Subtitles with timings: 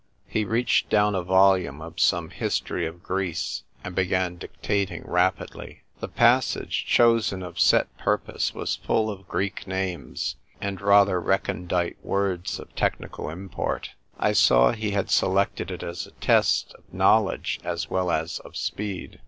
[0.27, 5.83] He reached down a volume of some History of Greece, and began dictating rapidly.
[5.99, 12.57] The passage, chosen of set purpose, was full of Greek names, and rather recondite words
[12.59, 17.91] of technical import, I saw he had selected it as a test of knowledge as
[17.91, 19.19] well as of speed.